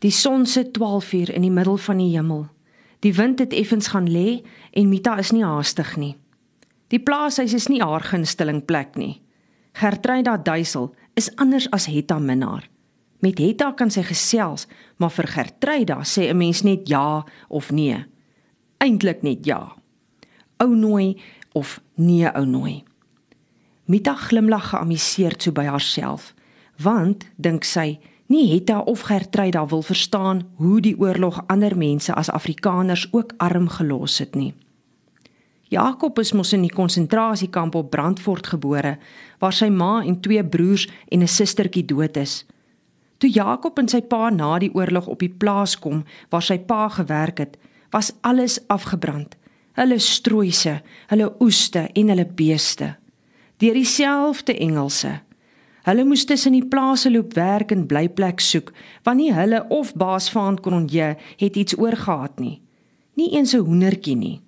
Die 0.00 0.10
son 0.10 0.46
sit 0.46 0.72
12 0.72 1.12
uur 1.12 1.30
in 1.34 1.44
die 1.44 1.52
middel 1.52 1.76
van 1.76 1.98
die 2.00 2.16
hemel. 2.16 2.46
Die 3.04 3.14
wind 3.14 3.38
het 3.38 3.52
effens 3.52 3.88
gaan 3.92 4.08
lê 4.08 4.40
en 4.72 4.88
Mita 4.88 5.18
is 5.20 5.32
nie 5.32 5.44
haastig 5.44 5.96
nie. 5.96 6.14
Die 6.88 7.00
plaashuis 7.00 7.52
is 7.54 7.68
nie 7.68 7.82
haar 7.82 8.04
gunsteling 8.04 8.64
plek 8.64 8.96
nie. 8.96 9.20
Gertryda 9.76 10.38
Duisel 10.40 10.90
is 11.14 11.28
anders 11.36 11.68
as 11.70 11.86
Hetta 11.86 12.18
minnaar. 12.18 12.64
Met 13.20 13.38
Hetta 13.38 13.72
kan 13.76 13.92
sy 13.92 14.02
gesels, 14.08 14.66
maar 14.96 15.12
vir 15.12 15.28
Gertryda 15.28 16.00
sê 16.04 16.30
'n 16.30 16.36
mens 16.36 16.62
net 16.62 16.88
ja 16.88 17.24
of 17.48 17.70
nee. 17.70 18.04
Eintlik 18.78 19.22
net 19.22 19.44
ja. 19.46 19.76
Ou 20.58 20.74
nooi 20.74 21.16
of 21.52 21.80
nee 21.96 22.28
ou 22.34 22.44
nooi. 22.44 22.84
Mita 23.84 24.14
glimlag 24.14 24.70
geamuseerd 24.70 25.42
so 25.42 25.52
by 25.52 25.64
haarself, 25.64 26.34
want 26.78 27.26
dink 27.36 27.64
sy, 27.64 27.98
nie 28.30 28.46
Hetta 28.52 28.78
of 28.86 29.00
Gertryda 29.08 29.66
wil 29.66 29.82
verstaan 29.82 30.44
hoe 30.54 30.80
die 30.80 30.94
oorlog 30.98 31.42
ander 31.46 31.76
mense 31.76 32.14
as 32.14 32.30
Afrikaners 32.30 33.08
ook 33.10 33.32
arm 33.36 33.68
gelos 33.68 34.18
het 34.18 34.34
nie. 34.34 34.54
Jakob 35.70 36.18
is 36.18 36.32
mos 36.32 36.52
in 36.52 36.62
die 36.66 36.72
konsentrasiekamp 36.74 37.74
op 37.74 37.90
Brandfort 37.90 38.46
gebore, 38.50 38.96
waar 39.38 39.54
sy 39.54 39.68
ma 39.70 40.00
en 40.02 40.20
twee 40.20 40.42
broers 40.44 40.88
en 41.08 41.22
'n 41.22 41.28
sustertjie 41.28 41.84
dood 41.84 42.16
is. 42.16 42.46
Toe 43.18 43.30
Jakob 43.30 43.78
en 43.78 43.88
sy 43.88 44.00
pa 44.00 44.30
na 44.30 44.58
die 44.58 44.74
oorlog 44.74 45.06
op 45.06 45.18
die 45.18 45.34
plaas 45.42 45.78
kom 45.78 46.04
waar 46.28 46.42
sy 46.42 46.58
pa 46.58 46.88
gewerk 46.88 47.38
het, 47.38 47.58
was 47.90 48.12
alles 48.20 48.58
afgebrand. 48.66 49.36
Hulle 49.72 49.98
strooise, 49.98 50.82
hulle 51.06 51.34
oeste 51.40 51.88
en 51.92 52.08
hulle 52.08 52.26
beeste. 52.26 52.96
Deur 53.56 53.74
dieselfde 53.74 54.58
Engelse. 54.58 55.20
Hulle 55.88 56.04
moes 56.04 56.26
tussen 56.28 56.52
die 56.52 56.66
plase 56.66 57.10
loop 57.10 57.32
werk 57.38 57.72
en 57.72 57.86
blyplek 57.88 58.40
soek, 58.44 58.72
want 59.06 59.20
nie 59.20 59.32
hulle 59.32 59.62
of 59.72 59.94
baas 59.96 60.28
van 60.34 60.58
Kronje 60.60 61.14
het 61.40 61.56
iets 61.56 61.78
oorgehad 61.78 62.40
nie. 62.40 62.60
Nie 63.16 63.32
eens 63.36 63.54
'n 63.54 63.64
hoendertjie 63.64 64.16
nie. 64.16 64.40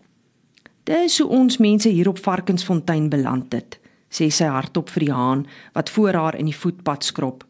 Dis 0.84 1.18
hoe 1.18 1.28
ons 1.28 1.58
mense 1.58 1.88
hier 1.88 2.08
op 2.08 2.18
Varkensfontein 2.18 3.08
beland 3.08 3.52
het, 3.52 3.78
sê 4.10 4.30
sy 4.30 4.44
hardop 4.44 4.90
vir 4.90 5.04
die 5.04 5.12
haan 5.12 5.46
wat 5.72 5.90
voor 5.90 6.12
haar 6.12 6.38
in 6.38 6.44
die 6.44 6.56
voetpad 6.56 7.04
skrob. 7.04 7.44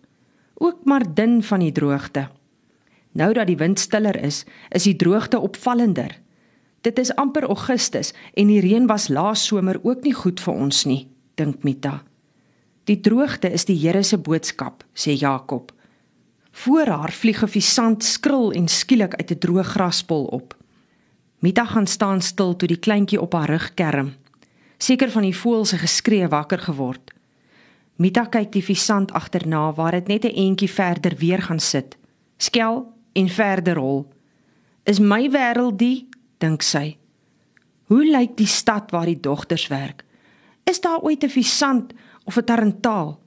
Ook 0.55 0.85
maar 0.85 1.14
dun 1.14 1.42
van 1.42 1.61
die 1.61 1.73
droogte. 1.73 2.29
Nou 3.12 3.33
dat 3.33 3.47
die 3.47 3.57
wind 3.57 3.79
stiller 3.79 4.17
is, 4.25 4.45
is 4.70 4.83
die 4.83 4.97
droogte 4.97 5.41
opvallender. 5.41 6.20
Dit 6.81 6.98
is 6.98 7.14
amper 7.14 7.42
Augustus 7.42 8.12
en 8.35 8.47
die 8.47 8.61
reën 8.61 8.87
was 8.87 9.09
laas 9.09 9.47
somer 9.47 9.81
ook 9.83 10.03
nie 10.03 10.14
goed 10.14 10.41
vir 10.41 10.55
ons 10.55 10.85
nie, 10.85 11.09
dink 11.35 11.62
Mita. 11.62 12.03
Die 12.85 13.01
droogte 13.01 13.51
is 13.51 13.65
die 13.65 13.79
Here 13.79 14.03
se 14.03 14.19
boodskap, 14.19 14.83
sê 14.95 15.15
Jakob. 15.15 15.71
Voor 16.53 16.87
haar 16.87 17.13
vlieg 17.13 17.43
'n 17.43 17.49
visant 17.49 18.05
skril 18.05 18.53
en 18.53 18.69
skielik 18.69 19.15
uit 19.15 19.31
'n 19.31 19.39
droë 19.39 19.63
graspol 19.63 20.25
op. 20.25 20.57
Mita 21.39 21.65
gaan 21.65 21.87
staan 21.87 22.21
stil 22.21 22.57
toe 22.57 22.69
die 22.69 22.79
kleintjie 22.79 23.21
op 23.21 23.33
haar 23.33 23.49
rug 23.49 23.75
kerm. 23.75 24.15
Seker 24.79 25.11
van 25.11 25.23
die 25.23 25.37
voël 25.37 25.65
se 25.65 25.79
geskree 25.79 26.29
wakker 26.29 26.59
geword. 26.59 27.11
Mita 27.97 28.25
kyk 28.25 28.53
die 28.53 28.65
visant 28.65 29.13
agterna 29.13 29.73
waar 29.73 29.91
dit 29.91 30.09
net 30.09 30.25
'n 30.25 30.37
entjie 30.37 30.71
verder 30.71 31.17
weer 31.19 31.43
gaan 31.43 31.61
sit. 31.61 31.97
Skel 32.37 32.93
en 33.13 33.29
verder 33.29 33.79
hol. 33.79 34.13
Is 34.85 34.99
my 34.99 35.31
wêreld 35.31 35.79
die, 35.79 36.09
dink 36.39 36.63
sy. 36.63 36.97
Hoe 37.85 38.05
lyk 38.11 38.37
die 38.37 38.47
stad 38.47 38.91
waar 38.91 39.07
die 39.07 39.21
dogters 39.21 39.67
werk? 39.67 40.05
Is 40.65 40.81
daar 40.81 41.01
ooit 41.01 41.25
'n 41.25 41.29
visant 41.29 41.93
of 42.25 42.37
'n 42.37 42.45
tarantaal? 42.45 43.20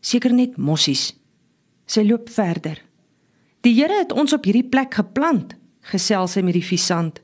Seker 0.00 0.32
net 0.32 0.56
mossies. 0.56 1.16
Sy 1.86 2.02
loop 2.02 2.28
verder. 2.28 2.82
Die 3.60 3.74
Here 3.74 3.98
het 3.98 4.12
ons 4.12 4.32
op 4.32 4.44
hierdie 4.44 4.68
plek 4.68 4.94
geplant, 4.94 5.54
gesels 5.80 6.32
sy 6.32 6.40
met 6.40 6.54
die 6.54 6.64
visant. 6.64 7.20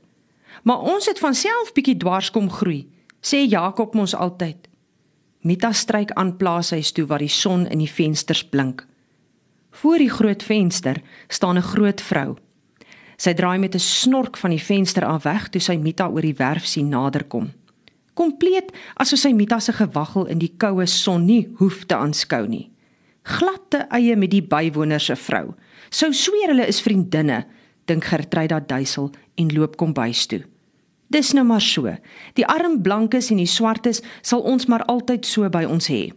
Maar 0.63 0.79
ons 0.79 1.05
het 1.05 1.19
van 1.19 1.33
self 1.33 1.73
bietjie 1.73 1.97
dwars 1.97 2.31
kom 2.31 2.49
groei, 2.49 2.87
sê 3.21 3.47
Jakob 3.47 3.95
mos 3.95 4.15
altyd. 4.15 4.67
Mita 5.41 5.71
stryk 5.71 6.11
aan 6.11 6.37
plaashuis 6.37 6.91
toe 6.91 7.05
waar 7.05 7.23
die 7.23 7.31
son 7.31 7.67
in 7.67 7.79
die 7.79 7.91
vensters 7.91 8.43
blink. 8.43 8.87
Voor 9.71 9.97
die 9.97 10.09
groot 10.09 10.43
venster 10.43 11.01
staan 11.27 11.57
'n 11.57 11.61
groot 11.61 12.01
vrou. 12.01 12.37
Sy 13.17 13.33
draai 13.33 13.57
met 13.59 13.75
'n 13.75 13.79
snork 13.79 14.37
van 14.37 14.49
die 14.49 14.63
venster 14.63 15.05
af 15.05 15.23
weg 15.23 15.49
toe 15.49 15.61
sy 15.61 15.75
Mita 15.75 16.07
oor 16.07 16.21
die 16.21 16.37
werf 16.37 16.65
sien 16.65 16.89
naderkom. 16.89 17.53
Kompleet 18.17 18.73
asof 18.97 19.21
sy 19.21 19.31
Mita 19.37 19.59
se 19.61 19.75
gewaggel 19.77 20.25
in 20.33 20.41
die 20.41 20.53
koue 20.57 20.87
son 20.89 21.27
nie 21.29 21.45
hoef 21.59 21.83
te 21.85 21.95
aanskou 21.95 22.47
nie. 22.49 22.65
Gladte 23.27 23.85
eie 23.93 24.15
met 24.17 24.31
die 24.31 24.41
bywoners 24.41 25.09
se 25.11 25.15
vrou. 25.27 25.53
Sou 25.93 26.09
sweer 26.15 26.53
hulle 26.53 26.67
is 26.67 26.81
vriendinne, 26.81 27.43
dink 27.85 28.07
Gertryda 28.09 28.59
Duisel 28.59 29.11
en 29.37 29.51
loop 29.53 29.77
kom 29.77 29.93
bys 29.93 30.25
toe. 30.31 30.41
Dis 31.13 31.33
nou 31.35 31.45
maar 31.47 31.63
so. 31.63 31.91
Die 32.35 32.45
arm 32.47 32.81
blankes 32.83 33.29
en 33.31 33.39
die 33.39 33.47
swartes 33.47 34.01
sal 34.21 34.41
ons 34.43 34.67
maar 34.67 34.83
altyd 34.91 35.27
so 35.27 35.47
by 35.51 35.63
ons 35.67 35.87
hê. 35.91 36.09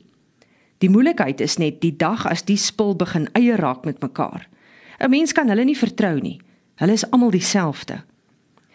Die 0.80 0.90
moeilikheid 0.90 1.42
is 1.44 1.58
net 1.60 1.82
die 1.84 1.92
dag 1.92 2.24
as 2.26 2.42
die 2.48 2.58
spul 2.58 2.96
begin 2.96 3.28
eie 3.38 3.58
raak 3.60 3.84
met 3.84 4.00
mekaar. 4.00 4.48
'n 5.00 5.10
Mens 5.10 5.32
kan 5.32 5.48
hulle 5.48 5.64
nie 5.64 5.76
vertrou 5.76 6.18
nie. 6.20 6.40
Hulle 6.80 6.92
is 6.92 7.10
almal 7.10 7.30
dieselfde. 7.30 8.02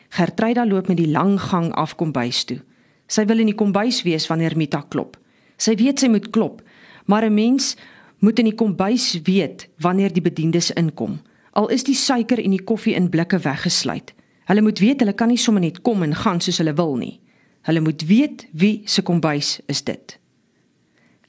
Gertryda 0.10 0.66
loop 0.66 0.88
met 0.88 0.98
die 0.98 1.12
lang 1.12 1.40
gang 1.42 1.74
af 1.74 1.96
kom 1.96 2.12
bys 2.12 2.44
toe. 2.46 2.62
Sy 3.08 3.26
wil 3.26 3.40
in 3.40 3.52
die 3.52 3.58
kombuis 3.58 4.02
wees 4.04 4.28
wanneer 4.28 4.58
Mita 4.58 4.82
klop. 4.90 5.18
Sy 5.58 5.76
weet 5.76 6.00
sy 6.00 6.10
moet 6.12 6.30
klop, 6.32 6.62
maar 7.06 7.24
'n 7.26 7.34
mens 7.34 7.76
moet 8.20 8.40
in 8.40 8.46
die 8.46 8.56
kombuis 8.56 9.22
weet 9.24 9.68
wanneer 9.80 10.14
die 10.14 10.22
bediendes 10.22 10.72
inkom. 10.72 11.20
Al 11.52 11.68
is 11.68 11.84
die 11.84 11.96
suiker 11.96 12.42
en 12.44 12.52
die 12.52 12.64
koffie 12.64 12.96
in 12.96 13.10
blikke 13.10 13.40
weggesluit. 13.40 14.14
Hulle 14.46 14.62
moet 14.62 14.80
weet 14.80 15.00
hulle 15.00 15.14
kan 15.14 15.28
nie 15.28 15.38
sommer 15.38 15.62
net 15.62 15.82
kom 15.82 16.04
en 16.04 16.16
gaan 16.16 16.42
soos 16.42 16.58
hulle 16.58 16.74
wil 16.74 16.96
nie. 16.96 17.20
Hulle 17.66 17.82
moet 17.82 18.06
weet 18.06 18.48
wie 18.52 18.82
se 18.86 19.02
kombuis 19.02 19.60
is 19.68 19.84
dit. 19.84 20.20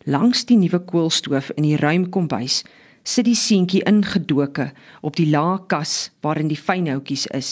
Langs 0.05 0.45
die 0.45 0.57
nuwe 0.57 0.79
koolstoof 0.85 1.51
in 1.57 1.63
die 1.63 1.77
ruim 1.77 2.09
kombuis 2.11 2.65
sit 3.07 3.25
die 3.25 3.39
seentjie 3.39 3.85
ingedoke 3.87 4.73
op 5.01 5.17
die 5.17 5.29
lae 5.31 5.59
kas 5.71 6.11
waarin 6.21 6.49
die 6.49 6.59
fynhoutjies 6.59 7.27
is. 7.27 7.51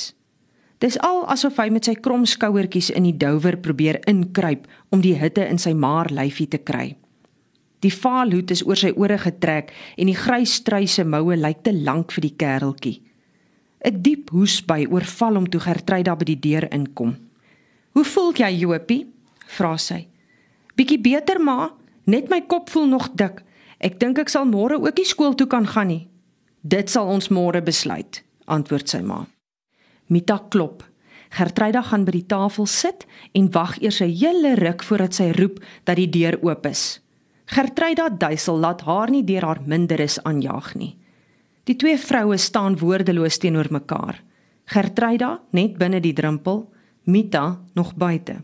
Dis 0.84 0.98
al 1.00 1.22
asof 1.32 1.56
hy 1.62 1.70
met 1.72 1.86
sy 1.88 1.94
krom 1.96 2.26
skouertjies 2.28 2.90
in 2.92 3.06
die 3.06 3.16
douwer 3.16 3.56
probeer 3.56 4.02
inkruip 4.10 4.66
om 4.92 5.00
die 5.00 5.14
hitte 5.16 5.46
in 5.48 5.56
sy 5.56 5.72
maar 5.72 6.10
lyfie 6.12 6.50
te 6.52 6.60
kry. 6.60 6.90
Die 7.80 7.92
vaalhoed 7.92 8.52
is 8.52 8.60
oor 8.68 8.76
sy 8.76 8.90
ore 8.92 9.16
getrek 9.22 9.72
en 9.96 10.10
die 10.10 10.18
grys 10.18 10.58
struise 10.60 11.06
moue 11.08 11.38
lyk 11.40 11.64
te 11.64 11.72
lank 11.72 12.12
vir 12.12 12.26
die 12.26 12.36
kereltjie. 12.36 13.00
'n 13.84 14.02
diep 14.02 14.30
hoesby 14.36 14.84
oorval 14.92 15.34
hom 15.40 15.48
toe 15.48 15.60
Gertryda 15.60 16.16
by 16.16 16.24
die 16.24 16.40
deur 16.40 16.68
inkom. 16.72 17.16
"Hoe 17.92 18.04
voel 18.04 18.32
jy, 18.32 18.50
Jopie?" 18.52 19.06
vra 19.56 19.76
sy. 19.76 20.06
"Bietjie 20.76 21.00
beter, 21.00 21.40
ma. 21.40 21.72
Net 22.06 22.28
my 22.28 22.40
kop 22.40 22.68
voel 22.70 22.86
nog 22.86 23.08
dik. 23.14 23.42
Ek 23.80 23.98
dink 23.98 24.18
ek 24.18 24.28
sal 24.28 24.44
môre 24.44 24.76
ook 24.80 24.96
nie 24.96 25.04
skool 25.04 25.34
toe 25.34 25.46
kan 25.46 25.66
gaan 25.66 25.88
nie." 25.88 26.08
"Dit 26.62 26.90
sal 26.90 27.06
ons 27.06 27.28
môre 27.28 27.62
besluit," 27.62 28.22
antwoord 28.46 28.88
sy 28.88 29.00
ma. 29.00 29.26
Mita 30.06 30.38
klop. 30.48 30.84
Gertryda 31.34 31.82
gaan 31.82 32.04
by 32.04 32.12
die 32.14 32.26
tafel 32.26 32.66
sit 32.66 33.06
en 33.32 33.50
wag 33.52 33.78
eers 33.82 34.00
'n 34.00 34.10
hele 34.10 34.54
ruk 34.54 34.82
voordat 34.82 35.14
sy 35.14 35.32
roep 35.32 35.64
dat 35.84 35.96
die 35.96 36.10
deur 36.10 36.38
oop 36.42 36.66
is. 36.66 37.00
Gertryda 37.46 38.08
duisel 38.08 38.58
laat 38.58 38.80
haar 38.80 39.10
nie 39.10 39.24
deur 39.24 39.44
haar 39.44 39.60
minderes 39.66 40.22
aanjaag 40.22 40.74
nie. 40.74 40.96
Die 41.64 41.76
twee 41.76 41.98
vroue 41.98 42.36
staan 42.36 42.78
woordeloos 42.78 43.38
teenoor 43.38 43.68
mekaar. 43.70 44.22
Gertryda 44.64 45.40
net 45.50 45.78
binne 45.78 46.00
die 46.00 46.12
drempel, 46.12 46.70
Mita 47.04 47.60
nog 47.74 47.94
buite. 47.94 48.42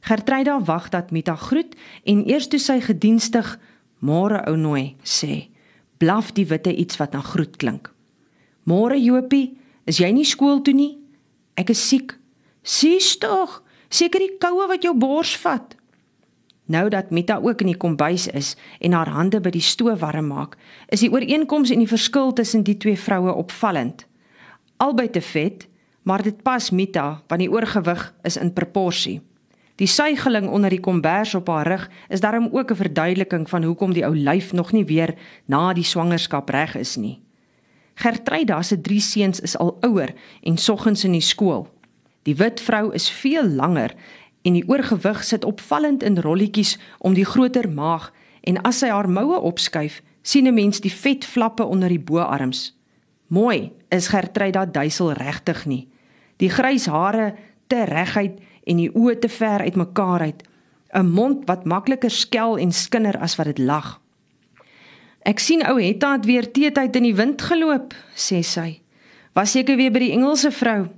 Gertryda 0.00 0.64
wag 0.64 0.88
dat 0.88 1.10
Mita 1.10 1.36
groet 1.36 1.76
en 2.04 2.24
eers 2.28 2.48
toe 2.48 2.58
sy 2.58 2.80
gedienstig 2.80 3.58
môre 4.00 4.40
ou 4.48 4.56
nooi 4.56 4.96
sê, 5.04 5.50
blaf 6.00 6.32
die 6.32 6.46
witte 6.48 6.72
iets 6.72 6.96
wat 6.96 7.12
na 7.12 7.20
groet 7.20 7.56
klink. 7.60 7.90
Môre 8.64 8.96
Jopie, 8.96 9.59
is 9.90 9.98
jy 9.98 10.12
nie 10.14 10.26
skool 10.28 10.62
toe 10.62 10.74
nie? 10.76 10.94
Ek 11.58 11.72
is 11.74 11.82
siek. 11.82 12.14
Sies 12.62 13.16
tog, 13.18 13.60
seker 13.90 14.22
die 14.22 14.36
koue 14.38 14.68
wat 14.70 14.84
jou 14.86 14.94
bors 14.94 15.34
vat. 15.42 15.74
Nou 16.70 16.86
dat 16.92 17.10
Mita 17.10 17.40
ook 17.42 17.64
in 17.64 17.72
die 17.72 17.80
kombuis 17.80 18.28
is 18.30 18.52
en 18.78 18.94
haar 18.94 19.10
hande 19.10 19.40
by 19.42 19.50
die 19.50 19.64
stoof 19.64 19.98
warm 20.04 20.28
maak, 20.30 20.54
is 20.86 21.02
die 21.02 21.10
ooreenkoms 21.10 21.72
en 21.74 21.82
die 21.82 21.90
verskil 21.90 22.30
tussen 22.38 22.62
die 22.62 22.76
twee 22.78 22.98
vroue 22.98 23.34
opvallend. 23.34 24.04
Albei 24.78 25.08
te 25.10 25.22
vet, 25.24 25.66
maar 26.06 26.22
dit 26.22 26.38
pas 26.46 26.70
Mita 26.70 27.08
want 27.26 27.42
die 27.42 27.50
oorgewig 27.50 28.04
is 28.22 28.38
in 28.38 28.54
proporsie. 28.54 29.18
Die 29.80 29.88
suigeling 29.88 30.46
onder 30.52 30.70
die 30.70 30.82
kombers 30.84 31.34
op 31.34 31.48
haar 31.48 31.66
rug 31.66 31.88
is 32.08 32.20
daarom 32.20 32.48
ook 32.52 32.70
'n 32.70 32.76
verduideliking 32.76 33.48
van 33.48 33.64
hoekom 33.64 33.92
die 33.92 34.04
ou 34.04 34.14
lyf 34.14 34.52
nog 34.52 34.72
nie 34.72 34.84
weer 34.84 35.14
na 35.46 35.72
die 35.72 35.84
swangerskap 35.84 36.48
reg 36.48 36.76
is 36.76 36.96
nie. 36.96 37.18
Gertryda 38.00 38.62
se 38.62 38.80
drie 38.80 39.00
seuns 39.00 39.40
is 39.40 39.56
al 39.60 39.76
ouer 39.84 40.14
en 40.42 40.56
soggens 40.56 41.04
in 41.04 41.12
die 41.12 41.24
skool. 41.24 41.66
Die 42.24 42.36
wit 42.36 42.60
vrou 42.60 42.92
is 42.96 43.10
veel 43.12 43.48
langer 43.48 43.92
en 44.42 44.56
die 44.56 44.64
oorgewig 44.68 45.20
sit 45.24 45.44
opvallend 45.44 46.02
in 46.02 46.16
rolletjies 46.24 46.78
om 46.98 47.14
die 47.14 47.28
groter 47.28 47.68
maag 47.68 48.08
en 48.48 48.60
as 48.64 48.80
sy 48.80 48.88
haar 48.88 49.08
moue 49.08 49.36
opskuif, 49.36 50.00
sien 50.22 50.46
'n 50.48 50.54
mens 50.54 50.80
die 50.80 50.92
vet 50.92 51.24
flappe 51.24 51.64
onder 51.64 51.88
die 51.88 52.00
boarms. 52.00 52.76
Mooi 53.28 53.72
is 53.88 54.08
Gertryda 54.08 54.66
duisel 54.66 55.12
regtig 55.12 55.66
nie. 55.66 55.88
Die 56.36 56.50
grys 56.50 56.86
hare 56.86 57.34
te 57.66 57.84
reguit 57.84 58.40
en 58.64 58.76
die 58.76 58.90
oë 58.90 59.18
te 59.18 59.28
ver 59.28 59.60
uitmekaar 59.60 60.20
uit. 60.20 60.42
'n 60.94 61.06
Mond 61.06 61.46
wat 61.46 61.64
makliker 61.64 62.10
skel 62.10 62.58
en 62.58 62.72
skinder 62.72 63.18
as 63.18 63.36
wat 63.36 63.46
dit 63.46 63.58
lag. 63.58 63.99
Ek 65.28 65.38
sien 65.38 65.60
ou 65.68 65.76
Hetta 65.80 66.14
het 66.16 66.24
weer 66.24 66.46
teetyd 66.48 66.96
in 66.96 67.10
die 67.10 67.16
wind 67.16 67.42
geloop, 67.42 67.92
sê 68.16 68.40
sy. 68.46 68.80
Was 69.36 69.52
seker 69.52 69.76
weer 69.76 69.92
by 69.92 70.00
die 70.00 70.14
Engelse 70.16 70.50
vrou. 70.54 70.88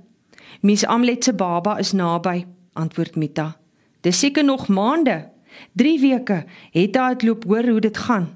Mies 0.63 0.85
Amlet 0.87 1.27
se 1.27 1.33
baba 1.35 1.75
is 1.79 1.91
naby, 1.93 2.45
antwoord 2.79 3.17
Mita. 3.19 3.57
Dis 4.01 4.19
seker 4.19 4.43
nog 4.43 4.69
maande. 4.71 5.29
3 5.77 5.99
weke 6.01 6.43
het 6.73 6.95
hy 6.95 7.09
uitloop 7.13 7.43
hoor 7.45 7.67
hoe 7.67 7.81
dit 7.83 7.97
gaan. 8.07 8.29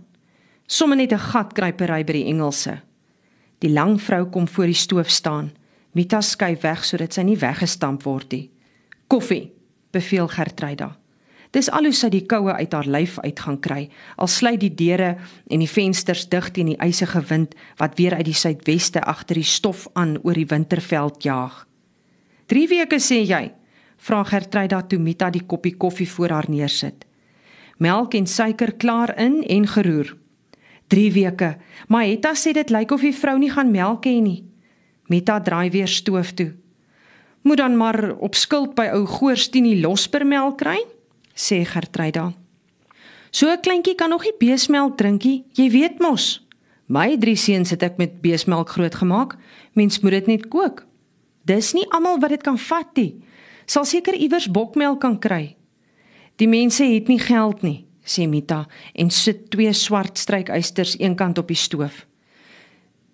Somme 0.68 0.96
net 0.96 1.14
'n 1.14 1.28
gatkruipery 1.32 2.04
by 2.04 2.14
die 2.14 2.28
Engelse. 2.28 2.82
Die 3.60 3.72
lang 3.72 4.02
vrou 4.02 4.26
kom 4.26 4.48
voor 4.48 4.66
die 4.66 4.74
stoof 4.74 5.10
staan. 5.10 5.52
Mita 5.92 6.22
skuif 6.22 6.62
weg 6.62 6.86
sodat 6.86 7.14
sy 7.14 7.22
nie 7.22 7.38
weggestamp 7.38 8.04
word 8.04 8.32
nie. 8.32 8.52
Koffie, 9.08 9.52
beveel 9.92 10.28
Gertryda. 10.28 10.98
Dis 11.56 11.70
al 11.72 11.88
hoe 11.88 11.96
sy 11.96 12.10
die 12.12 12.26
koue 12.28 12.54
uit 12.54 12.74
haar 12.76 12.88
lyf 12.88 13.18
uit 13.24 13.40
gaan 13.40 13.60
kry. 13.64 13.88
Al 14.18 14.28
sluit 14.28 14.60
die 14.60 14.74
deure 14.74 15.16
en 15.48 15.64
die 15.64 15.70
vensters 15.70 16.28
dig 16.30 16.50
teen 16.52 16.74
die 16.74 16.80
ysige 16.84 17.22
wind 17.30 17.56
wat 17.80 17.98
weer 18.00 18.18
uit 18.18 18.28
die 18.28 18.36
suidweste 18.36 19.04
agter 19.04 19.40
die 19.40 19.48
stof 19.48 19.88
aan 19.94 20.18
oor 20.24 20.36
die 20.36 20.48
winterveld 20.50 21.24
jaag. 21.24 21.66
3 22.48 22.68
weke 22.72 23.00
sê 23.04 23.22
jy, 23.28 23.52
vra 23.98 24.24
Gertryda 24.24 24.82
toe 24.88 25.00
Mita 25.00 25.30
die 25.32 25.44
koppie 25.44 25.76
koffie 25.76 26.08
voor 26.08 26.36
haar 26.36 26.48
neersit. 26.52 27.06
Melk 27.78 28.16
en 28.16 28.28
suiker 28.28 28.74
klaar 28.80 29.14
in 29.20 29.44
en 29.44 29.68
geroer. 29.68 30.16
3 30.88 31.12
weke, 31.12 31.58
maar 31.88 32.08
Hetta 32.08 32.34
sê 32.36 32.54
dit 32.56 32.70
lyk 32.72 32.92
of 32.96 33.04
die 33.04 33.16
vrou 33.16 33.36
nie 33.40 33.52
gaan 33.52 33.72
melk 33.72 34.08
hê 34.08 34.22
nie. 34.24 34.44
Mita 35.12 35.40
draai 35.44 35.70
weer 35.72 35.88
stoof 35.88 36.32
toe. 36.36 36.54
Moet 37.44 37.58
dan 37.58 37.78
maar 37.78 38.16
op 38.18 38.36
skuld 38.36 38.76
by 38.76 38.88
ou 38.96 39.06
Goorstini 39.08 39.78
lospermelk 39.82 40.58
kry, 40.64 40.80
sê 41.38 41.62
Gertryda. 41.66 42.34
So 43.32 43.48
'n 43.52 43.62
kleintjie 43.62 43.96
kan 43.96 44.10
nog 44.10 44.24
nie 44.24 44.34
beesmelk 44.40 44.98
drinkie, 44.98 45.46
jy 45.54 45.70
weet 45.70 46.00
mos. 46.00 46.42
My 46.88 47.18
drie 47.18 47.36
seuns 47.36 47.70
het 47.70 47.84
ek 47.84 47.98
met 47.98 48.22
beesmelk 48.22 48.70
grootgemaak. 48.70 49.38
Mens 49.74 50.00
moet 50.00 50.12
dit 50.12 50.28
net 50.28 50.48
kook. 50.48 50.88
Dis 51.46 51.74
nie 51.74 51.86
almal 51.90 52.20
wat 52.20 52.30
dit 52.30 52.44
kan 52.44 52.58
vat 52.58 52.96
nie 52.96 53.22
sal 53.68 53.86
seker 53.86 54.16
iewers 54.16 54.48
bokmelk 54.48 55.02
kan 55.04 55.20
kry. 55.20 55.56
Die 56.40 56.48
mense 56.48 56.86
het 56.88 57.10
nie 57.12 57.20
geld 57.20 57.64
nie, 57.66 57.86
sê 58.08 58.28
Mita 58.30 58.64
en 58.96 59.12
sit 59.12 59.50
twee 59.52 59.74
swart 59.76 60.20
strykysters 60.22 60.96
eenkant 61.02 61.38
op 61.42 61.52
die 61.52 61.60
stoof. 61.60 62.06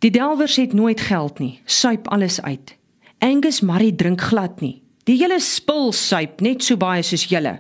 Die 0.04 0.12
delwers 0.14 0.60
het 0.60 0.76
nooit 0.76 1.02
geld 1.02 1.40
nie, 1.40 1.56
suip 1.66 2.10
alles 2.12 2.42
uit. 2.44 2.76
Angus 3.24 3.62
Marie 3.64 3.96
drink 3.96 4.22
glad 4.22 4.60
nie. 4.62 4.82
Die 5.08 5.16
hele 5.20 5.40
spul 5.44 5.94
suip 5.96 6.42
net 6.44 6.64
so 6.64 6.78
baie 6.78 7.04
soos 7.04 7.26
julle. 7.32 7.58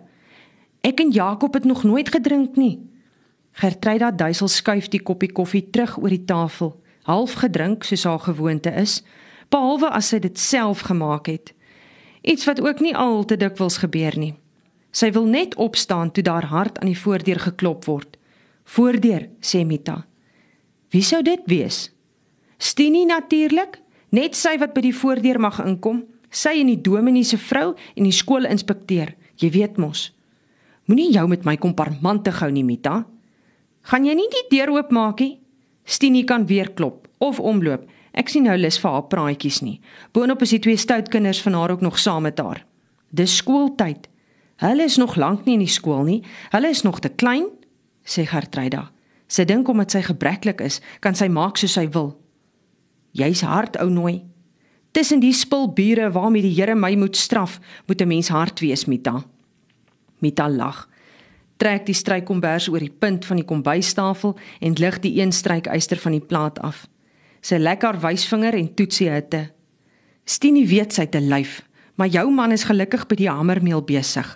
Ek 0.83 0.99
en 0.99 1.11
Jakob 1.15 1.53
het 1.53 1.63
nog 1.63 1.83
nooit 1.83 2.09
gedrink 2.11 2.55
nie. 2.59 2.81
Gertryda 3.55 4.11
duisel 4.11 4.47
skuif 4.51 4.89
die 4.91 4.99
koppie 4.99 5.31
koffie 5.31 5.63
terug 5.69 5.95
oor 5.97 6.11
die 6.11 6.25
tafel, 6.27 6.73
half 7.07 7.37
gedrink 7.39 7.85
soos 7.87 8.03
haar 8.03 8.19
gewoonte 8.19 8.71
is, 8.81 8.97
behalwe 9.53 9.87
as 9.95 10.09
sy 10.11 10.19
dit 10.19 10.39
self 10.39 10.83
gemaak 10.89 11.29
het. 11.31 11.53
Iets 12.21 12.43
wat 12.49 12.59
ook 12.59 12.81
nie 12.83 12.95
al 12.97 13.23
te 13.23 13.37
dikwels 13.39 13.77
gebeur 13.79 14.17
nie. 14.19 14.33
Sy 14.91 15.11
wil 15.15 15.25
net 15.25 15.55
opstaan 15.55 16.11
toe 16.11 16.23
daar 16.23 16.49
hard 16.51 16.79
aan 16.79 16.91
die 16.91 16.99
voordeur 16.99 17.39
geklop 17.39 17.87
word. 17.87 18.17
Voordeur, 18.75 19.29
sê 19.39 19.63
Mita. 19.65 20.03
Wie 20.91 21.03
sou 21.03 21.21
dit 21.23 21.47
wees? 21.47 21.93
Stini 22.57 23.05
natuurlik, 23.05 23.79
net 24.11 24.35
sy 24.35 24.57
wat 24.59 24.75
by 24.75 24.83
die 24.83 24.95
voordeur 24.95 25.39
mag 25.39 25.61
inkom. 25.63 26.03
Sy 26.29 26.57
en 26.59 26.73
die 26.73 26.81
dominee 26.81 27.23
se 27.23 27.39
vrou 27.39 27.71
en 27.71 28.03
die 28.03 28.15
skoolinspekteur, 28.15 29.15
jy 29.39 29.49
weet 29.55 29.79
mos. 29.79 30.11
Moenie 30.85 31.11
jou 31.11 31.27
met 31.27 31.45
my 31.45 31.57
komparmante 31.57 32.31
gou 32.31 32.51
nie, 32.51 32.63
Mita. 32.63 33.05
Gaan 33.81 34.05
jy 34.05 34.13
nie 34.15 34.29
die 34.29 34.57
deur 34.57 34.69
oopmaak 34.69 35.19
nie? 35.19 35.39
Stini 35.85 36.23
kan 36.23 36.45
weer 36.47 36.71
klop 36.73 37.07
of 37.19 37.39
omloop 37.39 37.87
Ek 38.13 38.29
sien 38.29 38.45
nou 38.45 38.53
lus 38.59 38.77
vir 38.77 38.93
haar 38.93 39.07
praatjies 39.09 39.61
nie. 39.65 39.79
Boonop 40.13 40.43
is 40.45 40.53
die 40.53 40.61
twee 40.61 40.77
stout 40.77 41.09
kinders 41.09 41.41
van 41.41 41.57
haar 41.57 41.73
ook 41.73 41.81
nog 41.81 41.97
saam 41.99 42.27
met 42.27 42.39
haar. 42.39 42.61
Dis 43.09 43.39
skooltyd. 43.41 44.05
Hulle 44.61 44.85
is 44.85 44.99
nog 45.01 45.15
lank 45.17 45.47
nie 45.47 45.57
in 45.57 45.65
die 45.65 45.71
skool 45.71 46.05
nie. 46.05 46.19
Hulle 46.53 46.69
is 46.69 46.83
nog 46.85 47.01
te 47.01 47.09
klein, 47.09 47.49
sê 48.05 48.27
Gertryda. 48.29 48.91
Sy 49.27 49.47
dink 49.49 49.69
omdat 49.69 49.95
sy 49.95 50.03
gebreklik 50.05 50.61
is, 50.61 50.77
kan 51.01 51.17
sy 51.17 51.25
maak 51.27 51.57
soos 51.57 51.73
sy 51.73 51.87
wil. 51.89 52.13
Jy's 53.17 53.41
hard 53.41 53.79
ou 53.81 53.89
nooi. 53.89 54.21
Tussen 54.93 55.23
die 55.23 55.33
spulbure 55.33 56.11
waarmee 56.13 56.45
die 56.45 56.53
Here 56.53 56.75
my 56.77 56.93
moet 56.95 57.17
straf, 57.17 57.59
moet 57.87 58.01
'n 58.01 58.07
mens 58.07 58.29
hard 58.29 58.59
wees, 58.59 58.85
Mita. 58.85 59.25
Mita 60.23 60.47
lag. 60.49 60.85
Trek 61.61 61.85
die 61.85 61.95
strykombers 61.95 62.69
oor 62.71 62.81
die 62.81 62.91
punt 62.91 63.27
van 63.27 63.37
die 63.39 63.47
kombuistafel 63.47 64.33
en 64.63 64.79
lig 64.79 64.97
die 65.03 65.19
een 65.19 65.35
strykyster 65.35 66.01
van 66.01 66.17
die 66.17 66.23
plaat 66.23 66.57
af 66.63 66.87
sy 67.43 67.59
lekker 67.59 67.99
wysvinger 68.01 68.55
en 68.55 68.71
toetsie 68.77 69.09
hitte. 69.11 69.47
Stini 70.23 70.63
weet 70.67 70.95
sy 70.95 71.05
te 71.11 71.19
lyf, 71.21 71.59
maar 71.99 72.11
jou 72.11 72.29
man 72.31 72.55
is 72.55 72.65
gelukkig 72.69 73.05
by 73.09 73.17
die 73.19 73.29
hamermeel 73.29 73.83
besig, 73.85 74.27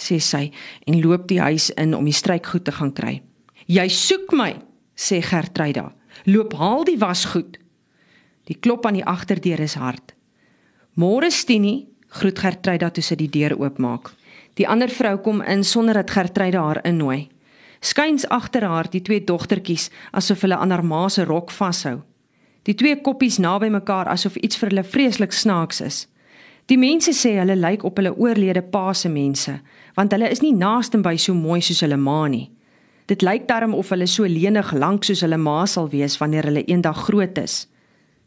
sê 0.00 0.18
sy 0.18 0.46
en 0.88 1.02
loop 1.04 1.28
die 1.30 1.42
huis 1.44 1.68
in 1.80 1.94
om 1.96 2.08
die 2.08 2.16
strykgoed 2.16 2.64
te 2.64 2.74
gaan 2.74 2.94
kry. 2.96 3.18
Jy 3.68 3.84
soek 3.92 4.32
my, 4.36 4.54
sê 4.96 5.20
Gertryda. 5.24 5.90
Loop 6.28 6.56
haal 6.56 6.84
die 6.88 6.98
wasgoed. 7.00 7.58
Die 8.48 8.56
klop 8.56 8.84
aan 8.86 8.98
die 8.98 9.06
agterdeur 9.08 9.60
is 9.64 9.76
hard. 9.80 10.12
Môre 11.00 11.30
Stini, 11.32 11.86
groet 12.20 12.38
Gertryda 12.38 12.90
toe 12.94 13.04
sy 13.04 13.16
die 13.18 13.30
deur 13.32 13.56
oopmaak. 13.58 14.12
Die 14.54 14.68
ander 14.68 14.88
vrou 14.88 15.18
kom 15.18 15.42
in 15.42 15.64
sonder 15.64 15.94
dat 15.94 16.10
Gertryda 16.10 16.62
haar 16.62 16.84
innooi. 16.86 17.28
Skyns 17.80 18.28
agter 18.28 18.64
haar 18.64 18.90
die 18.90 19.02
twee 19.02 19.24
dogtertjies 19.24 19.90
asof 20.12 20.40
hulle 20.40 20.56
aan 20.56 20.70
haar 20.70 20.84
ma 20.84 21.08
se 21.08 21.24
rok 21.24 21.50
vashou 21.50 22.02
die 22.64 22.74
twee 22.74 22.96
koppies 23.04 23.38
naby 23.42 23.68
mekaar 23.72 24.08
asof 24.08 24.38
iets 24.40 24.58
vir 24.60 24.72
hulle 24.72 24.84
vreeslik 24.88 25.32
snaaks 25.36 25.80
is. 25.84 25.98
Die 26.72 26.80
mense 26.80 27.12
sê 27.12 27.34
hulle 27.36 27.56
lyk 27.60 27.84
op 27.84 27.98
hulle 28.00 28.14
oorlede 28.16 28.62
pa 28.72 28.92
se 28.96 29.10
mense, 29.12 29.58
want 29.98 30.14
hulle 30.16 30.30
is 30.32 30.40
nie 30.40 30.54
naaste 30.56 31.00
by 31.04 31.16
so 31.20 31.36
mooi 31.36 31.60
soos 31.60 31.82
hulle 31.84 32.00
ma 32.00 32.22
nie. 32.28 32.48
Dit 33.10 33.20
lyk 33.20 33.44
darm 33.50 33.74
of 33.76 33.90
hulle 33.92 34.08
so 34.08 34.24
lenig 34.24 34.72
lank 34.72 35.04
soos 35.04 35.20
hulle 35.26 35.36
ma 35.36 35.64
sal 35.68 35.90
wees 35.92 36.16
wanneer 36.22 36.48
hulle 36.48 36.64
eendag 36.64 37.04
groot 37.04 37.38
is. 37.42 37.66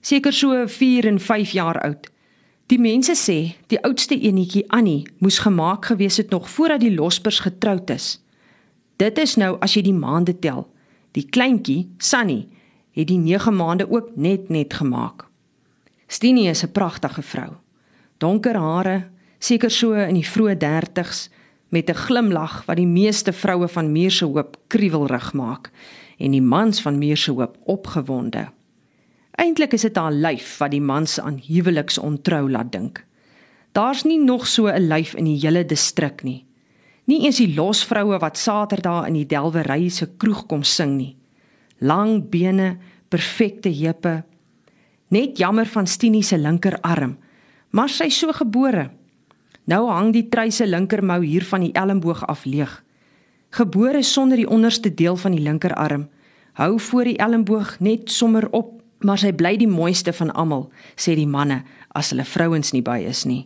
Seker 0.06 0.34
so 0.34 0.68
4 0.70 1.10
en 1.10 1.18
5 1.20 1.56
jaar 1.58 1.82
oud. 1.82 2.12
Die 2.68 2.80
mense 2.84 3.14
sê 3.16 3.54
die 3.72 3.78
oudste 3.88 4.16
enetjie 4.28 4.66
Annie 4.76 5.06
moes 5.24 5.38
gemaak 5.40 5.86
gewees 5.88 6.18
het 6.20 6.34
nog 6.36 6.50
voordat 6.52 6.82
die 6.84 6.92
lospers 6.92 7.40
getroud 7.40 7.90
is. 7.94 8.18
Dit 9.00 9.22
is 9.24 9.38
nou 9.40 9.54
as 9.64 9.78
jy 9.78 9.86
die 9.86 9.96
maande 9.96 10.34
tel. 10.36 10.66
Die 11.16 11.24
kleintjie, 11.24 11.86
Sunny, 12.04 12.42
het 12.92 13.08
die 13.08 13.20
9 13.22 13.56
maande 13.56 13.88
ook 13.88 14.10
net 14.20 14.50
net 14.52 14.76
gemaak. 14.82 15.24
Stini 16.08 16.50
is 16.50 16.64
'n 16.64 16.72
pragtige 16.72 17.22
vrou. 17.22 17.56
Donker 18.18 18.58
hare, 18.58 19.08
seker 19.40 19.72
so 19.72 19.94
in 19.94 20.16
die 20.16 20.28
vroeë 20.28 20.58
30's 20.58 21.30
met 21.70 21.90
'n 21.90 21.96
glimlag 21.96 22.66
wat 22.66 22.78
die 22.78 22.88
meeste 22.88 23.32
vroue 23.32 23.68
van 23.68 23.92
Muurse 23.92 24.26
Hoop 24.26 24.58
kriewelrig 24.68 25.34
maak 25.34 25.72
en 26.18 26.32
die 26.32 26.42
mans 26.42 26.82
van 26.82 26.98
Muurse 26.98 27.32
Hoop 27.32 27.58
opgewonde. 27.66 28.48
Eintlik 29.38 29.74
is 29.78 29.86
dit 29.86 29.98
haar 29.98 30.14
lyf 30.14 30.58
wat 30.62 30.74
die 30.74 30.82
mans 30.82 31.20
aan 31.22 31.38
huweliks 31.46 31.98
ontrou 31.98 32.50
laat 32.50 32.72
dink. 32.74 33.04
Daar's 33.78 34.04
nie 34.04 34.20
nog 34.20 34.48
so 34.48 34.68
'n 34.68 34.88
lyf 34.88 35.14
in 35.14 35.26
die 35.26 35.40
hele 35.40 35.66
distrik 35.66 36.24
nie. 36.24 36.46
Nie 37.06 37.26
eens 37.26 37.38
die 37.38 37.56
losvroue 37.56 38.20
wat 38.20 38.38
Saterdag 38.38 39.08
in 39.08 39.14
die 39.14 39.26
Delwery 39.26 39.90
se 39.90 40.10
kroeg 40.18 40.46
kom 40.46 40.64
sing 40.64 40.98
nie 40.98 41.18
lang 41.78 42.30
bene, 42.30 42.78
perfekte 43.10 43.70
heupe. 43.70 44.24
Net 45.14 45.38
jammer 45.38 45.66
van 45.66 45.88
Stini 45.88 46.24
se 46.24 46.38
linkerarm, 46.38 47.18
maar 47.72 47.90
sy 47.90 48.10
so 48.12 48.34
gebore. 48.36 48.90
Nou 49.68 49.88
hang 49.92 50.14
die 50.16 50.28
truise 50.32 50.68
linkermou 50.68 51.22
hier 51.24 51.46
van 51.48 51.66
die 51.66 51.74
elmboog 51.76 52.24
af 52.28 52.46
leeg. 52.46 52.72
Gebore 53.56 54.04
sonder 54.04 54.40
die 54.40 54.50
onderste 54.50 54.92
deel 54.94 55.16
van 55.16 55.36
die 55.36 55.44
linkerarm. 55.44 56.08
Hou 56.60 56.80
voor 56.80 57.08
die 57.08 57.18
elmboog 57.22 57.78
net 57.80 58.12
sommer 58.12 58.50
op, 58.52 58.77
maar 59.04 59.20
sy 59.22 59.34
bly 59.36 59.56
die 59.58 59.70
mooiste 59.70 60.14
van 60.14 60.32
almal, 60.34 60.70
sê 60.96 61.16
die 61.16 61.28
manne 61.30 61.64
as 61.96 62.14
hulle 62.14 62.26
vrouens 62.26 62.74
nie 62.74 62.84
by 62.86 63.02
is 63.10 63.26
nie. 63.26 63.46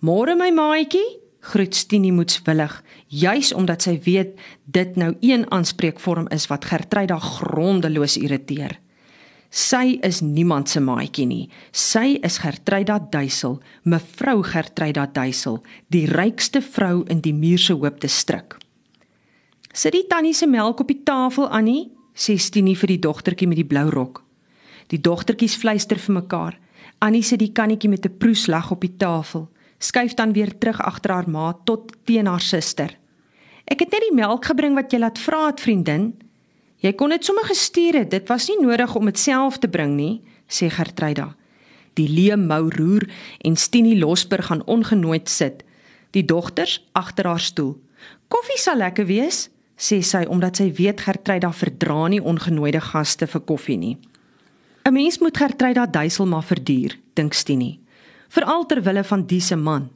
Môre 0.00 0.36
my 0.38 0.50
maatjie, 0.54 1.04
groet 1.40 1.74
Stini 1.74 2.10
moetswillig, 2.12 2.72
juis 3.08 3.52
omdat 3.56 3.84
sy 3.84 3.96
weet 4.04 4.36
dit 4.64 4.96
nou 5.00 5.14
een 5.24 5.46
aanspreekvorm 5.52 6.28
is 6.34 6.46
wat 6.52 6.68
Gertryda 6.68 7.18
grondeloos 7.20 8.18
irriteer. 8.20 8.78
Sy 9.50 9.98
is 10.06 10.20
niemand 10.22 10.70
se 10.70 10.78
maatjie 10.80 11.26
nie. 11.26 11.44
Sy 11.74 12.20
is 12.22 12.38
Gertryda 12.38 13.00
Duisel, 13.10 13.58
mevrou 13.82 14.44
Gertryda 14.46 15.08
Duisel, 15.10 15.58
die 15.90 16.06
rykste 16.06 16.62
vrou 16.62 17.02
in 17.10 17.22
die 17.24 17.34
Muurse 17.34 17.74
Hoop 17.74 17.98
distrik. 18.00 18.54
Sit 19.74 19.94
die 19.94 20.06
tannie 20.06 20.34
se 20.34 20.46
melk 20.46 20.80
op 20.82 20.90
die 20.90 21.02
tafel, 21.06 21.48
Annie, 21.50 21.90
sê 22.14 22.38
Stini 22.38 22.76
vir 22.78 22.94
die 22.94 23.02
dogtertjie 23.02 23.48
met 23.50 23.58
die 23.58 23.66
blou 23.66 23.88
rok. 23.90 24.22
Die 24.90 24.98
dogtertjies 24.98 25.54
fluister 25.60 25.98
vir 25.98 26.14
mekaar. 26.18 26.58
Annie 26.98 27.22
sit 27.22 27.38
die 27.38 27.52
kannetjie 27.54 27.90
met 27.90 28.06
'n 28.06 28.18
proeslag 28.18 28.70
op 28.70 28.80
die 28.80 28.96
tafel. 28.96 29.48
Skuif 29.78 30.14
dan 30.14 30.32
weer 30.32 30.58
terug 30.58 30.80
agter 30.80 31.10
haar 31.10 31.28
ma 31.28 31.52
tot 31.64 31.92
teen 32.04 32.26
haar 32.26 32.40
suster. 32.40 32.98
Ek 33.64 33.80
het 33.80 33.90
net 33.90 34.02
die 34.08 34.16
melk 34.16 34.44
gebring 34.44 34.74
wat 34.74 34.92
jy 34.92 34.98
laat 34.98 35.18
vra 35.18 35.46
het, 35.46 35.60
vriendin. 35.60 36.14
Jy 36.82 36.92
kon 36.92 37.08
dit 37.08 37.24
sommer 37.24 37.44
gestuur 37.44 37.94
het. 37.94 38.10
Dit 38.10 38.28
was 38.28 38.48
nie 38.48 38.66
nodig 38.66 38.94
om 38.96 39.04
dit 39.04 39.18
self 39.18 39.58
te 39.58 39.68
bring 39.68 39.96
nie, 39.96 40.20
sê 40.48 40.70
Gertruida. 40.70 41.36
Die 41.94 42.08
leemou 42.08 42.68
roer 42.70 43.08
en 43.44 43.56
Stinie 43.56 43.98
Losberg 43.98 44.46
gaan 44.46 44.66
ongenooid 44.66 45.28
sit. 45.28 45.64
Die 46.10 46.24
dogters 46.24 46.80
agter 46.92 47.26
haar 47.26 47.40
stoel. 47.40 47.76
Koffie 48.28 48.58
sal 48.58 48.76
lekker 48.76 49.06
wees, 49.06 49.48
sê 49.76 50.00
sy 50.02 50.24
omdat 50.28 50.56
sy 50.56 50.72
weet 50.76 51.00
Gertruida 51.00 51.52
verdra 51.52 52.08
nie 52.08 52.20
ongenooide 52.20 52.80
gaste 52.80 53.26
vir 53.26 53.40
koffie 53.40 53.78
nie. 53.78 53.98
'n 54.90 54.92
Mens 54.92 55.18
moet 55.18 55.36
Gertruida 55.36 55.86
duisel 55.86 56.26
maar 56.26 56.44
verduur, 56.44 56.98
dink 57.12 57.32
Stinie. 57.32 57.80
Veral 58.28 58.66
ter 58.66 58.82
wille 58.82 59.04
van 59.04 59.26
diese 59.26 59.56
man. 59.56 59.90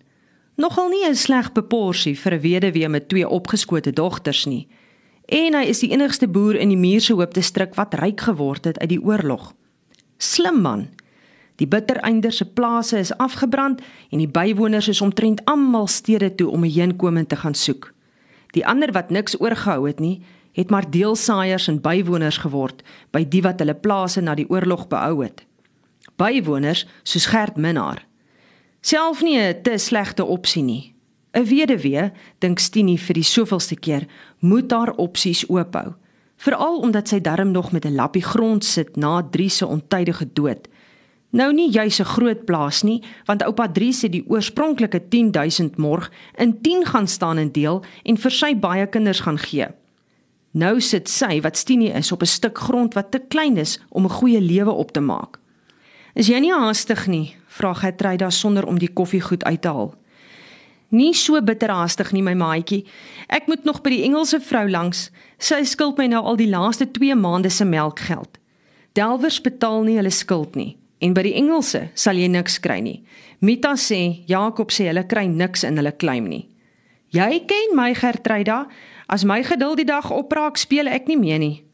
Nogal 0.56 0.88
nie 0.88 1.08
'n 1.08 1.14
sleg 1.14 1.52
proporsie 1.52 2.18
vir 2.18 2.32
'n 2.32 2.40
weduwee 2.40 2.88
met 2.88 3.08
twee 3.08 3.28
opgeskote 3.28 3.92
dogters 3.92 4.44
nie. 4.44 4.68
En 5.24 5.54
hy 5.54 5.64
is 5.64 5.78
die 5.78 5.90
enigste 5.90 6.28
boer 6.28 6.54
in 6.54 6.68
die 6.68 6.76
Muurse 6.76 7.12
Hoop 7.12 7.34
distrik 7.34 7.74
wat 7.74 7.94
ryk 7.94 8.20
geword 8.20 8.64
het 8.64 8.78
uit 8.78 8.88
die 8.88 9.02
oorlog. 9.02 9.54
Slim 10.16 10.60
man. 10.60 10.88
Die 11.56 11.66
bittereinder 11.66 12.32
se 12.32 12.44
plase 12.44 12.98
is 12.98 13.16
afgebrand 13.16 13.80
en 14.10 14.18
die 14.18 14.28
bywoners 14.28 14.88
is 14.88 15.00
omtrent 15.00 15.44
almal 15.44 15.86
stede 15.86 16.34
toe 16.34 16.50
om 16.50 16.64
'n 16.64 16.70
heenkomend 16.70 17.28
te 17.28 17.36
gaan 17.36 17.54
soek. 17.54 17.92
Die 18.50 18.66
ander 18.66 18.92
wat 18.92 19.10
niks 19.10 19.40
oorgehou 19.40 19.86
het 19.86 19.98
nie, 19.98 20.22
het 20.54 20.70
maar 20.70 20.86
deelsaaiers 20.90 21.68
en 21.68 21.82
bywoners 21.82 22.38
geword 22.42 22.82
by 23.14 23.24
die 23.28 23.42
wat 23.42 23.60
hulle 23.62 23.74
plase 23.74 24.22
na 24.22 24.34
die 24.38 24.48
oorlog 24.50 24.86
behou 24.88 25.22
het. 25.24 25.44
Bywoners 26.16 26.86
soos 27.02 27.26
Gert 27.26 27.56
Minnar. 27.56 28.04
Self 28.80 29.22
nie 29.22 29.38
'n 29.38 29.62
te 29.62 29.78
slegte 29.78 30.24
opsie 30.24 30.62
nie. 30.62 30.94
'n 31.32 31.44
Weduwee, 31.44 32.12
dink 32.38 32.58
Stinie 32.58 32.98
vir 32.98 33.14
die 33.14 33.26
soveelste 33.26 33.76
keer, 33.76 34.06
moet 34.38 34.70
haar 34.70 34.92
opsies 34.96 35.48
oophou, 35.48 35.94
veral 36.36 36.78
omdat 36.78 37.08
sy 37.08 37.20
darm 37.20 37.50
nog 37.50 37.72
met 37.72 37.84
'n 37.84 37.94
lappie 37.94 38.22
grond 38.22 38.64
sit 38.64 38.96
na 38.96 39.22
Drie 39.30 39.48
se 39.48 39.66
ontydige 39.66 40.32
dood. 40.32 40.68
Nou 41.30 41.52
nie 41.52 41.70
juis 41.70 41.98
'n 42.00 42.04
groot 42.04 42.44
plaas 42.44 42.82
nie, 42.82 43.02
want 43.24 43.42
oupa 43.42 43.68
Dries 43.68 44.02
het 44.02 44.12
die 44.12 44.24
oorspronklike 44.28 45.08
10000 45.08 45.76
morg 45.76 46.10
in 46.36 46.60
10 46.60 46.86
gaan 46.86 47.08
staan 47.08 47.38
en 47.38 47.52
deel 47.52 47.84
en 48.02 48.16
vir 48.16 48.30
sy 48.30 48.58
baie 48.58 48.86
kinders 48.86 49.20
gaan 49.20 49.38
gee. 49.38 49.66
Nou 50.54 50.78
sit 50.78 51.08
sy 51.10 51.40
wat 51.42 51.58
Stinie 51.58 51.90
is 51.98 52.12
op 52.12 52.22
'n 52.22 52.30
stuk 52.30 52.58
grond 52.58 52.94
wat 52.94 53.10
te 53.10 53.18
klein 53.18 53.56
is 53.56 53.80
om 53.88 54.04
'n 54.04 54.16
goeie 54.18 54.40
lewe 54.40 54.70
op 54.70 54.92
te 54.92 55.00
maak. 55.00 55.38
Is 56.14 56.26
jy 56.26 56.38
nie 56.38 56.52
haastig 56.52 57.06
nie? 57.06 57.36
vra 57.48 57.74
Gertruida 57.74 58.30
sonder 58.30 58.66
om 58.66 58.78
die 58.78 58.92
koffiegoed 58.92 59.44
uit 59.44 59.62
te 59.62 59.68
haal. 59.68 59.94
Nie 60.88 61.14
so 61.14 61.42
bitterhaastig 61.42 62.12
nie 62.12 62.22
my 62.22 62.34
maatjie. 62.34 62.84
Ek 63.28 63.46
moet 63.46 63.64
nog 63.64 63.82
by 63.82 63.90
die 63.90 64.04
Engelse 64.04 64.40
vrou 64.40 64.70
langs. 64.70 65.10
Sy 65.38 65.64
skuld 65.64 65.98
my 65.98 66.06
nou 66.06 66.22
al 66.22 66.36
die 66.36 66.48
laaste 66.48 66.86
2 66.86 67.14
maande 67.14 67.50
se 67.50 67.64
melkgeld. 67.64 68.38
Delwers 68.92 69.40
betaal 69.40 69.82
nie 69.82 69.96
hulle 69.96 70.10
skuld 70.10 70.54
nie. 70.54 70.76
En 71.00 71.14
by 71.14 71.22
die 71.22 71.34
Engelse 71.34 71.88
sal 71.94 72.14
jy 72.14 72.28
niks 72.28 72.60
kry 72.62 72.78
nie. 72.80 73.02
Mita 73.40 73.74
sê 73.74 74.24
Jakob 74.30 74.70
sê 74.70 74.86
hulle 74.86 75.06
kry 75.10 75.26
niks 75.26 75.64
in 75.64 75.76
hulle 75.76 75.92
claim 75.98 76.28
nie. 76.30 76.46
Jy 77.14 77.44
ken 77.46 77.76
my 77.78 77.92
Gertruida, 77.94 78.64
as 79.06 79.24
my 79.24 79.42
geduld 79.42 79.82
die 79.82 79.88
dag 79.88 80.10
opraak, 80.10 80.56
speel 80.56 80.88
ek 80.88 81.08
nie 81.10 81.18
meer 81.18 81.38
nie. 81.38 81.64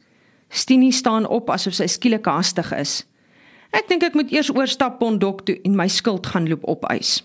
Stinie 0.51 0.93
staan 0.93 1.27
op 1.27 1.51
asof 1.51 1.77
sy 1.79 1.87
skielik 1.87 2.27
haastig 2.27 2.73
is. 2.75 3.01
Ek 3.71 3.87
dink 3.89 4.03
ek 4.03 4.17
moet 4.19 4.33
eers 4.35 4.51
oorstap 4.51 4.99
Pondok 4.99 5.45
toe 5.47 5.59
en 5.63 5.77
my 5.79 5.87
skuld 5.89 6.27
gaan 6.27 6.49
loop 6.51 6.67
opeis. 6.67 7.21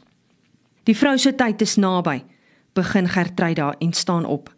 Die 0.85 0.93
vrou 0.93 1.17
se 1.17 1.33
tyd 1.33 1.63
is 1.65 1.79
naby, 1.81 2.19
begin 2.77 3.09
Gertruida 3.09 3.73
en 3.81 3.93
staan 3.93 4.27
op. 4.29 4.51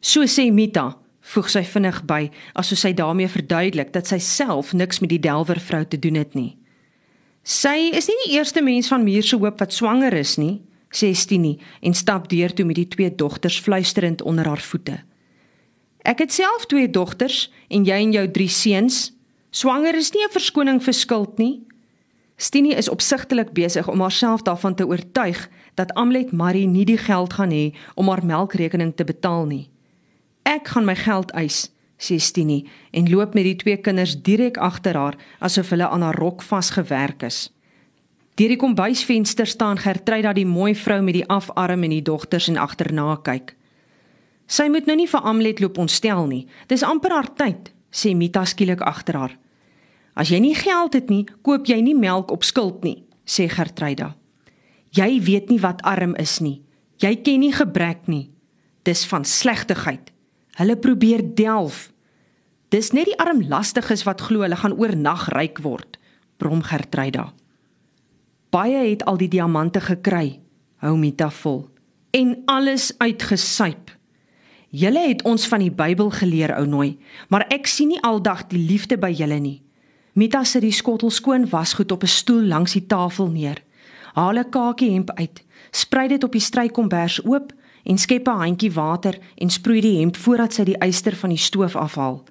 So 0.00 0.24
sê 0.24 0.48
Mita, 0.48 0.94
voeg 1.20 1.50
sy 1.52 1.62
vinnig 1.68 2.00
by, 2.08 2.30
asof 2.56 2.80
sy 2.80 2.94
daarmee 2.96 3.28
verduidelik 3.28 3.92
dat 3.92 4.08
sy 4.08 4.16
self 4.24 4.72
niks 4.72 5.02
met 5.04 5.12
die 5.12 5.20
Delwer 5.20 5.60
vrou 5.60 5.82
te 5.84 6.00
doen 6.00 6.16
het 6.16 6.32
nie. 6.38 6.54
Sy 7.44 7.90
is 7.96 8.08
nie 8.08 8.16
die 8.24 8.38
eerste 8.38 8.62
mens 8.64 8.88
van 8.88 9.04
Muurse 9.04 9.36
Hoop 9.36 9.60
wat 9.60 9.76
swanger 9.76 10.16
is 10.16 10.38
nie, 10.40 10.62
sê 10.90 11.14
Stinie 11.14 11.58
en 11.80 11.94
stap 11.94 12.28
deur 12.28 12.52
toe 12.52 12.64
met 12.64 12.76
die 12.76 12.88
twee 12.88 13.14
dogters 13.14 13.60
fluisterend 13.60 14.22
onder 14.22 14.46
haar 14.46 14.60
voete. 14.60 15.00
Ek 16.02 16.18
het 16.18 16.32
self 16.32 16.66
twee 16.66 16.90
dogters 16.90 17.50
en 17.68 17.84
jy 17.84 17.98
en 18.02 18.12
jou 18.12 18.26
drie 18.30 18.48
seuns. 18.48 19.12
Swanger 19.50 19.94
is 19.94 20.12
nie 20.12 20.24
'n 20.24 20.32
verskoning 20.32 20.82
vir 20.82 20.94
skuld 20.94 21.38
nie. 21.38 21.62
Stinie 22.36 22.74
is 22.74 22.88
opsigtelik 22.88 23.52
besig 23.52 23.88
om 23.88 24.00
haarself 24.00 24.42
daarvan 24.42 24.74
te 24.74 24.86
oortuig 24.86 25.48
dat 25.74 25.92
Amlet 25.94 26.32
Marie 26.32 26.66
nie 26.66 26.84
die 26.84 26.98
geld 26.98 27.32
gaan 27.32 27.50
hê 27.50 27.74
om 27.94 28.08
haar 28.08 28.24
melkrekening 28.24 28.96
te 28.96 29.04
betaal 29.04 29.44
nie. 29.46 29.68
Ek 30.42 30.68
gaan 30.68 30.84
my 30.84 30.94
geld 30.96 31.30
eis, 31.30 31.70
sê 31.98 32.16
Stinie 32.16 32.66
en 32.90 33.10
loop 33.10 33.34
met 33.34 33.44
die 33.44 33.56
twee 33.56 33.76
kinders 33.76 34.16
direk 34.22 34.56
agter 34.56 34.96
haar 34.96 35.16
asof 35.38 35.70
hulle 35.70 35.88
aan 35.88 36.02
haar 36.02 36.16
rok 36.16 36.42
vasgewerk 36.42 37.22
is. 37.22 37.50
Deur 38.38 38.52
die 38.54 38.60
kombuisvenster 38.60 39.46
staan 39.46 39.80
Gertruida 39.80 40.32
die 40.36 40.46
mooi 40.46 40.74
vrou 40.74 41.00
met 41.02 41.18
die 41.18 41.26
afarm 41.28 41.84
en 41.84 41.94
die 41.94 42.04
dogters 42.04 42.48
en 42.48 42.60
agterna 42.60 43.16
kyk. 43.24 43.56
Sy 44.50 44.66
moet 44.70 44.88
nou 44.88 44.96
nie 44.98 45.08
vir 45.10 45.26
Amlet 45.26 45.60
loop 45.62 45.78
ontstel 45.78 46.24
nie. 46.26 46.46
Dis 46.66 46.82
amper 46.82 47.14
haar 47.14 47.28
tyd, 47.38 47.70
sê 47.90 48.14
Mita 48.18 48.42
skielik 48.48 48.82
agter 48.82 49.18
haar. 49.18 49.36
As 50.18 50.32
jy 50.32 50.40
nie 50.42 50.56
geld 50.58 50.96
het 50.98 51.10
nie, 51.10 51.22
koop 51.46 51.68
jy 51.70 51.78
nie 51.84 51.94
melk 51.94 52.32
op 52.34 52.42
skuld 52.46 52.82
nie, 52.82 53.04
sê 53.22 53.46
Gertruida. 53.50 54.14
Jy 54.96 55.20
weet 55.22 55.52
nie 55.52 55.60
wat 55.62 55.84
arm 55.86 56.16
is 56.18 56.40
nie. 56.42 56.62
Jy 57.00 57.14
ken 57.22 57.44
nie 57.44 57.54
gebrek 57.54 58.08
nie. 58.10 58.30
Dis 58.84 59.04
van 59.06 59.24
slegtigheid. 59.24 60.10
Hulle 60.58 60.76
probeer 60.76 61.22
delf. 61.22 61.88
Dis 62.74 62.90
net 62.92 63.06
die 63.06 63.18
armlastiges 63.22 64.02
wat 64.06 64.26
glo 64.26 64.42
hulle 64.42 64.58
gaan 64.58 64.74
oornag 64.74 65.28
ryk 65.34 65.62
word, 65.62 65.96
brom 66.42 66.64
Gertruida. 66.66 67.30
Baie 68.50 68.88
het 68.88 69.04
al 69.06 69.14
die 69.14 69.28
diamante 69.30 69.78
gekry, 69.78 70.40
hou 70.82 70.96
Mita 70.98 71.28
vol, 71.30 71.68
en 72.10 72.32
alles 72.50 72.88
uitgesuip. 72.98 73.92
Julle 74.74 75.04
het 75.06 75.22
ons 75.22 75.44
van 75.46 75.62
die 75.62 75.70
Bybel 75.70 76.10
geleer, 76.10 76.56
ou 76.58 76.64
nooi, 76.66 76.96
maar 77.30 77.44
ek 77.54 77.70
sien 77.70 77.92
nie 77.94 78.00
aldag 78.02 78.48
die 78.50 78.58
liefde 78.58 78.98
by 78.98 79.12
julle 79.14 79.38
nie. 79.38 79.60
Mita 80.18 80.42
sit 80.42 80.64
die 80.66 80.74
skottel 80.74 81.14
skoon 81.14 81.46
wasgoed 81.52 81.92
op 81.94 82.02
'n 82.02 82.10
stoel 82.10 82.42
langs 82.50 82.74
die 82.74 82.86
tafel 82.86 83.30
neer. 83.30 83.62
Haal 84.14 84.38
'n 84.38 84.50
kakie 84.50 84.90
hemp 84.90 85.10
uit, 85.14 85.44
sprei 85.70 86.08
dit 86.08 86.24
op 86.24 86.32
die 86.32 86.40
strykombers 86.40 87.24
oop 87.24 87.52
en 87.84 87.98
skep 87.98 88.26
'n 88.26 88.42
handjie 88.42 88.72
water 88.72 89.18
en 89.36 89.50
sproei 89.50 89.80
die 89.80 89.98
hemp 90.00 90.16
voordat 90.16 90.52
sy 90.52 90.64
die 90.64 90.78
yster 90.86 91.16
van 91.16 91.30
die 91.30 91.38
stoof 91.38 91.76
afhaal. 91.76 92.24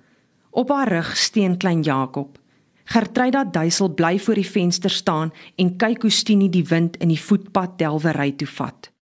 Op 0.51 0.69
haar 0.69 0.87
rug 0.87 1.17
steun 1.17 1.57
klein 1.57 1.81
Jakob. 1.81 2.39
Gertruida 2.89 3.43
duisel 3.45 3.91
bly 3.93 4.17
voor 4.19 4.39
die 4.39 4.49
venster 4.49 4.89
staan 4.89 5.29
en 5.61 5.75
kyk 5.77 6.01
hoe 6.01 6.11
Stinie 6.11 6.49
die 6.49 6.65
wind 6.65 6.97
in 6.97 7.11
die 7.13 7.21
voetpad 7.21 7.77
delwery 7.77 8.31
toe 8.31 8.47
vat. 8.49 8.89